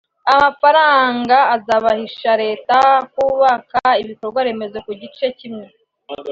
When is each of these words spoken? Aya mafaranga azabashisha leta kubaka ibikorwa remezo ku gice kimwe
Aya 0.29 0.39
mafaranga 0.45 1.37
azabashisha 1.55 2.31
leta 2.43 2.77
kubaka 3.13 3.79
ibikorwa 4.01 4.39
remezo 4.47 4.77
ku 4.85 4.91
gice 5.01 5.25
kimwe 5.39 5.67